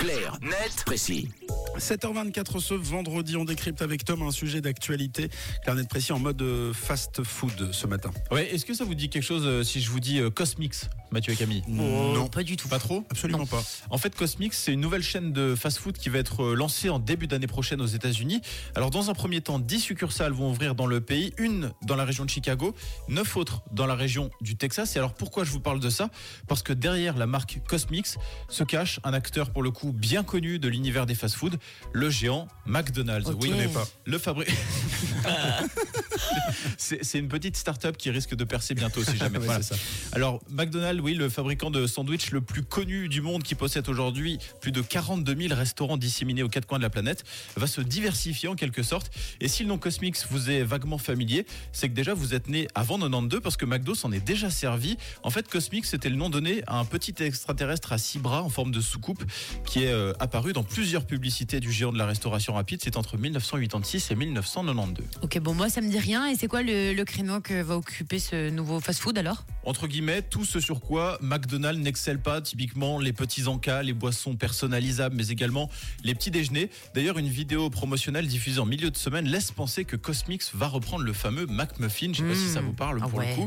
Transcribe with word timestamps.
Clair, 0.00 0.38
net, 0.40 0.82
précis. 0.86 1.28
7h24 1.78 2.60
ce 2.60 2.74
vendredi, 2.74 3.36
on 3.36 3.44
décrypte 3.44 3.82
avec 3.82 4.04
Tom 4.04 4.22
un 4.22 4.30
sujet 4.30 4.60
d'actualité. 4.60 5.30
Clarnet 5.62 5.84
précis 5.84 6.12
en 6.12 6.18
mode 6.18 6.40
euh, 6.42 6.72
fast 6.72 7.22
food 7.22 7.70
ce 7.72 7.86
matin. 7.86 8.10
Ouais, 8.30 8.52
est-ce 8.52 8.64
que 8.64 8.74
ça 8.74 8.84
vous 8.84 8.94
dit 8.94 9.08
quelque 9.08 9.22
chose 9.22 9.44
euh, 9.46 9.62
si 9.62 9.80
je 9.80 9.90
vous 9.90 10.00
dis 10.00 10.18
euh, 10.18 10.30
Cosmix, 10.30 10.88
Mathieu 11.10 11.32
et 11.32 11.36
Camille? 11.36 11.62
Non, 11.68 12.28
pas 12.28 12.42
du 12.42 12.56
tout. 12.56 12.68
Pas 12.68 12.78
trop? 12.78 13.04
Absolument 13.10 13.46
pas. 13.46 13.62
En 13.90 13.98
fait, 13.98 14.14
Cosmix, 14.14 14.58
c'est 14.58 14.72
une 14.72 14.80
nouvelle 14.80 15.02
chaîne 15.02 15.32
de 15.32 15.54
fast-food 15.54 15.96
qui 15.96 16.08
va 16.08 16.18
être 16.18 16.42
euh, 16.42 16.54
lancée 16.54 16.88
en 16.88 16.98
début 16.98 17.26
d'année 17.26 17.46
prochaine 17.46 17.80
aux 17.80 17.86
États-Unis. 17.86 18.40
Alors, 18.74 18.90
dans 18.90 19.10
un 19.10 19.14
premier 19.14 19.40
temps, 19.40 19.58
10 19.58 19.80
succursales 19.80 20.32
vont 20.32 20.50
ouvrir 20.50 20.74
dans 20.74 20.86
le 20.86 21.00
pays, 21.00 21.32
une 21.38 21.72
dans 21.82 21.96
la 21.96 22.04
région 22.04 22.24
de 22.24 22.30
Chicago, 22.30 22.74
9 23.08 23.36
autres 23.36 23.62
dans 23.72 23.86
la 23.86 23.94
région 23.94 24.30
du 24.40 24.56
Texas. 24.56 24.96
Et 24.96 24.98
alors, 24.98 25.14
pourquoi 25.14 25.44
je 25.44 25.50
vous 25.50 25.60
parle 25.60 25.80
de 25.80 25.90
ça? 25.90 26.10
Parce 26.48 26.62
que 26.62 26.72
derrière 26.72 27.16
la 27.16 27.26
marque 27.26 27.60
Cosmix 27.66 28.18
se 28.48 28.64
cache 28.64 29.00
un 29.04 29.12
acteur 29.12 29.50
pour 29.50 29.62
le 29.62 29.70
coup 29.70 29.92
bien 29.92 30.22
connu 30.22 30.58
de 30.58 30.68
l'univers 30.68 31.06
des 31.06 31.14
fast-food, 31.14 31.58
le 31.92 32.10
géant 32.10 32.48
McDonald's. 32.66 33.28
Ok. 33.28 33.38
Oui, 33.42 33.52
pas. 33.72 33.86
Le 34.04 34.18
fabrique. 34.18 34.50
c'est 36.76 37.18
une 37.18 37.28
petite 37.28 37.56
start-up 37.56 37.96
qui 37.96 38.10
risque 38.10 38.34
de 38.34 38.44
percer 38.44 38.74
bientôt 38.74 39.02
si 39.02 39.16
jamais. 39.16 39.30
Ouais, 39.40 39.46
Voilà. 39.46 39.62
ça. 39.62 39.76
Alors, 40.12 40.40
McDonald's, 40.50 41.00
oui, 41.00 41.14
le 41.14 41.28
fabricant 41.28 41.70
de 41.70 41.86
sandwich 41.86 42.30
le 42.30 42.40
plus 42.40 42.62
connu 42.62 43.08
du 43.08 43.20
monde 43.22 43.42
qui 43.42 43.54
possède 43.54 43.88
aujourd'hui 43.88 44.38
plus 44.60 44.72
de 44.72 44.82
42 44.82 45.34
000 45.48 45.54
restaurants 45.54 45.96
disséminés 45.96 46.42
aux 46.42 46.48
quatre 46.48 46.66
coins 46.66 46.78
de 46.78 46.82
la 46.82 46.90
planète, 46.90 47.24
va 47.56 47.66
se 47.66 47.80
diversifier 47.80 48.48
en 48.48 48.54
quelque 48.54 48.82
sorte. 48.82 49.10
Et 49.40 49.48
si 49.48 49.62
le 49.62 49.68
nom 49.68 49.78
Cosmix 49.78 50.26
vous 50.30 50.50
est 50.50 50.62
vaguement 50.62 50.98
familier, 50.98 51.46
c'est 51.72 51.88
que 51.88 51.94
déjà 51.94 52.12
vous 52.12 52.34
êtes 52.34 52.48
né 52.48 52.68
avant 52.74 52.98
92 52.98 53.40
parce 53.40 53.56
que 53.56 53.64
McDo 53.64 53.94
s'en 53.94 54.12
est 54.12 54.20
déjà 54.24 54.50
servi. 54.50 54.96
En 55.22 55.30
fait, 55.30 55.48
Cosmix, 55.48 55.88
c'était 55.88 56.10
le 56.10 56.16
nom 56.16 56.28
donné 56.28 56.62
à 56.66 56.78
un 56.78 56.84
petit 56.84 57.14
extraterrestre 57.20 57.92
à 57.92 57.98
six 57.98 58.18
bras 58.18 58.42
en 58.42 58.50
forme 58.50 58.72
de 58.72 58.80
soucoupe 58.80 59.24
qui 59.64 59.84
est 59.84 59.92
euh, 59.92 60.12
apparu 60.18 60.52
dans 60.52 60.64
plusieurs 60.64 61.06
publicités 61.06 61.60
du 61.60 61.72
géant 61.72 61.92
de 61.92 61.98
la 61.98 62.06
restauration 62.06 62.52
rapide. 62.54 62.80
C'est 62.82 62.96
entre 62.96 63.16
1986 63.16 64.10
et 64.10 64.14
1992. 64.16 64.89
Ok, 65.22 65.38
bon, 65.38 65.54
moi, 65.54 65.68
ça 65.68 65.80
me 65.80 65.88
dit 65.88 65.98
rien. 65.98 66.26
Et 66.26 66.36
c'est 66.36 66.48
quoi 66.48 66.62
le, 66.62 67.02
créneau 67.04 67.40
que 67.40 67.62
va 67.62 67.76
occuper 67.76 68.18
ce 68.18 68.50
nouveau 68.50 68.80
fast-food 68.80 69.18
alors? 69.18 69.44
Entre 69.64 69.86
guillemets, 69.86 70.22
tout 70.22 70.44
ce 70.44 70.60
sur 70.60 70.80
quoi 70.80 71.18
McDonald's 71.20 71.82
n'excelle 71.82 72.20
pas, 72.20 72.40
typiquement 72.40 72.98
les 72.98 73.12
petits 73.12 73.46
encas, 73.46 73.82
les 73.82 73.92
boissons 73.92 74.36
personnalisables, 74.36 75.14
mais 75.16 75.28
également 75.28 75.68
les 76.04 76.14
petits 76.14 76.30
déjeuners. 76.30 76.70
D'ailleurs, 76.94 77.18
une 77.18 77.28
vidéo 77.28 77.70
promotionnelle 77.70 78.26
diffusée 78.26 78.60
en 78.60 78.66
milieu 78.66 78.90
de 78.90 78.96
semaine 78.96 79.26
laisse 79.26 79.50
penser 79.50 79.84
que 79.84 79.96
Cosmix 79.96 80.50
va 80.54 80.66
reprendre 80.66 81.04
le 81.04 81.12
fameux 81.12 81.46
McMuffin. 81.46 82.12
Je 82.12 82.18
sais 82.18 82.28
pas 82.28 82.34
si 82.34 82.48
ça 82.48 82.60
vous 82.60 82.72
parle 82.72 83.00
Ah 83.02 83.08
pour 83.08 83.18
ouais. 83.18 83.28
le 83.30 83.34
coup. 83.34 83.46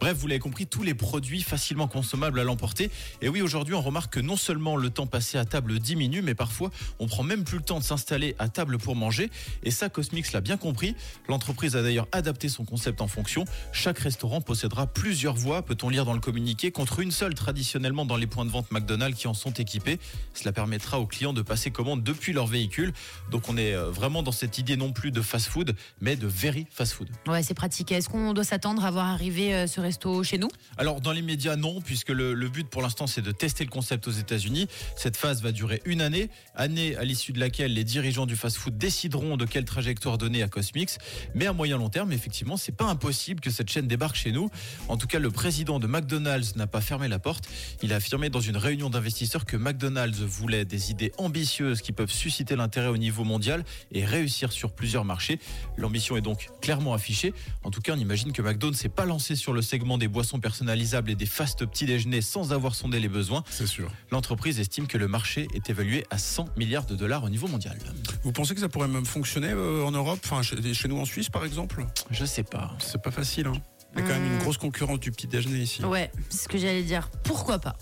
Bref, 0.00 0.16
vous 0.16 0.26
l'avez 0.26 0.38
compris, 0.40 0.66
tous 0.66 0.82
les 0.82 0.94
produits 0.94 1.42
facilement 1.42 1.88
consommables 1.88 2.38
à 2.38 2.44
l'emporter. 2.44 2.90
Et 3.22 3.28
oui, 3.28 3.42
aujourd'hui, 3.42 3.74
on 3.74 3.80
remarque 3.82 4.12
que 4.14 4.20
non 4.20 4.36
seulement 4.36 4.76
le 4.76 4.90
temps 4.90 5.06
passé 5.06 5.38
à 5.38 5.44
table 5.44 5.78
diminue, 5.80 6.22
mais 6.22 6.34
parfois, 6.34 6.70
on 6.98 7.06
prend 7.06 7.22
même 7.22 7.44
plus 7.44 7.58
le 7.58 7.64
temps 7.64 7.78
de 7.78 7.84
s'installer 7.84 8.36
à 8.38 8.48
table 8.48 8.78
pour 8.78 8.94
manger. 8.96 9.30
Et 9.62 9.70
ça, 9.70 9.88
Cosmix 9.88 10.32
l'a 10.32 10.40
bien 10.40 10.56
compris. 10.56 10.94
L'entreprise 11.28 11.74
a 11.76 11.82
d'ailleurs 11.82 12.06
adapté 12.12 12.48
son 12.48 12.64
concept 12.64 13.00
en 13.00 13.08
fonction. 13.08 13.44
Chaque 13.72 13.98
restaurant 13.98 14.40
possédera 14.40 14.86
plusieurs 14.86 15.34
voies, 15.34 15.47
peut-on 15.62 15.88
lire 15.88 16.04
dans 16.04 16.12
le 16.12 16.20
communiqué, 16.20 16.70
contre 16.70 17.00
une 17.00 17.10
seule 17.10 17.34
traditionnellement 17.34 18.04
dans 18.04 18.16
les 18.16 18.26
points 18.26 18.44
de 18.44 18.50
vente 18.50 18.70
McDonald's 18.70 19.18
qui 19.18 19.26
en 19.26 19.34
sont 19.34 19.52
équipés. 19.52 19.98
Cela 20.34 20.52
permettra 20.52 21.00
aux 21.00 21.06
clients 21.06 21.32
de 21.32 21.42
passer 21.42 21.70
commande 21.70 22.02
depuis 22.02 22.32
leur 22.32 22.46
véhicule. 22.46 22.92
Donc 23.30 23.48
on 23.48 23.56
est 23.56 23.74
euh, 23.74 23.90
vraiment 23.90 24.22
dans 24.22 24.32
cette 24.32 24.58
idée 24.58 24.76
non 24.76 24.92
plus 24.92 25.10
de 25.10 25.22
fast-food, 25.22 25.74
mais 26.00 26.16
de 26.16 26.26
very 26.26 26.66
fast-food. 26.70 27.08
Ouais, 27.26 27.42
c'est 27.42 27.54
pratique. 27.54 27.90
Est-ce 27.92 28.08
qu'on 28.08 28.34
doit 28.34 28.44
s'attendre 28.44 28.84
à 28.84 28.90
voir 28.90 29.06
arriver 29.06 29.54
euh, 29.54 29.66
ce 29.66 29.80
resto 29.80 30.22
chez 30.22 30.38
nous? 30.38 30.48
Alors 30.76 31.00
dans 31.00 31.12
les 31.12 31.22
médias 31.22 31.56
non, 31.56 31.80
puisque 31.80 32.10
le, 32.10 32.34
le 32.34 32.48
but 32.48 32.68
pour 32.68 32.82
l'instant 32.82 33.06
c'est 33.06 33.22
de 33.22 33.32
tester 33.32 33.64
le 33.64 33.70
concept 33.70 34.06
aux 34.06 34.12
États-Unis. 34.12 34.68
Cette 34.96 35.16
phase 35.16 35.42
va 35.42 35.52
durer 35.52 35.80
une 35.86 36.02
année, 36.02 36.28
année 36.54 36.94
à 36.96 37.04
l'issue 37.04 37.32
de 37.32 37.40
laquelle 37.40 37.72
les 37.72 37.84
dirigeants 37.84 38.26
du 38.26 38.36
fast-food 38.36 38.76
décideront 38.76 39.36
de 39.36 39.46
quelle 39.46 39.64
trajectoire 39.64 40.18
donner 40.18 40.42
à 40.42 40.48
Cosmix. 40.48 40.98
Mais 41.34 41.46
à 41.46 41.52
moyen 41.52 41.78
long 41.78 41.88
terme, 41.88 42.12
effectivement, 42.12 42.56
c'est 42.56 42.76
pas 42.76 42.86
impossible 42.86 43.40
que 43.40 43.50
cette 43.50 43.70
chaîne 43.70 43.86
débarque 43.86 44.16
chez 44.16 44.32
nous. 44.32 44.50
En 44.88 44.96
tout 44.96 45.06
cas, 45.06 45.18
le 45.18 45.30
président 45.38 45.78
de 45.78 45.86
McDonald's 45.86 46.56
n'a 46.56 46.66
pas 46.66 46.80
fermé 46.80 47.06
la 47.06 47.20
porte. 47.20 47.48
Il 47.80 47.92
a 47.92 47.96
affirmé 47.96 48.28
dans 48.28 48.40
une 48.40 48.56
réunion 48.56 48.90
d'investisseurs 48.90 49.44
que 49.44 49.56
McDonald's 49.56 50.18
voulait 50.18 50.64
des 50.64 50.90
idées 50.90 51.12
ambitieuses 51.16 51.80
qui 51.80 51.92
peuvent 51.92 52.10
susciter 52.10 52.56
l'intérêt 52.56 52.88
au 52.88 52.96
niveau 52.96 53.22
mondial 53.22 53.64
et 53.92 54.04
réussir 54.04 54.50
sur 54.50 54.72
plusieurs 54.72 55.04
marchés. 55.04 55.38
L'ambition 55.76 56.16
est 56.16 56.22
donc 56.22 56.48
clairement 56.60 56.92
affichée. 56.92 57.32
En 57.62 57.70
tout 57.70 57.80
cas, 57.80 57.92
on 57.94 58.00
imagine 58.00 58.32
que 58.32 58.42
McDo 58.42 58.68
ne 58.68 58.74
s'est 58.74 58.88
pas 58.88 59.04
lancé 59.04 59.36
sur 59.36 59.52
le 59.52 59.62
segment 59.62 59.96
des 59.96 60.08
boissons 60.08 60.40
personnalisables 60.40 61.08
et 61.08 61.14
des 61.14 61.24
fast 61.24 61.64
petits 61.64 61.86
déjeuners 61.86 62.20
sans 62.20 62.52
avoir 62.52 62.74
sondé 62.74 62.98
les 62.98 63.08
besoins. 63.08 63.44
C'est 63.48 63.68
sûr. 63.68 63.92
L'entreprise 64.10 64.58
estime 64.58 64.88
que 64.88 64.98
le 64.98 65.06
marché 65.06 65.46
est 65.54 65.70
évalué 65.70 66.04
à 66.10 66.18
100 66.18 66.48
milliards 66.56 66.86
de 66.86 66.96
dollars 66.96 67.22
au 67.22 67.28
niveau 67.28 67.46
mondial. 67.46 67.78
Vous 68.24 68.32
pensez 68.32 68.56
que 68.56 68.60
ça 68.60 68.68
pourrait 68.68 68.88
même 68.88 69.06
fonctionner 69.06 69.52
euh, 69.52 69.84
en 69.84 69.92
Europe, 69.92 70.18
enfin 70.24 70.42
chez, 70.42 70.74
chez 70.74 70.88
nous 70.88 70.98
en 70.98 71.04
Suisse 71.04 71.28
par 71.28 71.44
exemple? 71.44 71.86
Je 72.10 72.24
sais 72.24 72.42
pas. 72.42 72.76
C'est 72.80 73.00
pas 73.00 73.12
facile. 73.12 73.46
Hein. 73.46 73.62
Il 73.94 74.00
y 74.00 74.02
a 74.02 74.06
quand 74.06 74.12
même 74.14 74.28
Mmh. 74.28 74.32
une 74.34 74.38
grosse 74.38 74.58
concurrence 74.58 75.00
du 75.00 75.10
petit 75.10 75.26
déjeuner 75.26 75.58
ici. 75.58 75.84
Ouais, 75.84 76.10
c'est 76.28 76.42
ce 76.44 76.48
que 76.48 76.58
j'allais 76.58 76.82
dire. 76.82 77.10
Pourquoi 77.24 77.58
pas? 77.58 77.76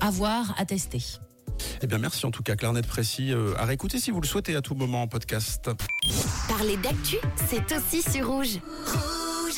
À 0.00 0.10
voir, 0.10 0.54
à 0.58 0.64
tester. 0.64 1.02
Eh 1.80 1.86
bien 1.86 1.98
merci 1.98 2.26
en 2.26 2.30
tout 2.30 2.42
cas, 2.42 2.56
Clarnet 2.56 2.82
précis. 2.82 3.32
euh, 3.32 3.54
à 3.56 3.64
réécouter 3.64 4.00
si 4.00 4.10
vous 4.10 4.20
le 4.20 4.26
souhaitez 4.26 4.56
à 4.56 4.62
tout 4.62 4.74
moment 4.74 5.02
en 5.02 5.08
podcast. 5.08 5.70
Parler 6.48 6.76
d'actu, 6.78 7.16
c'est 7.48 7.72
aussi 7.76 8.02
sur 8.02 8.26
rouge. 8.28 8.58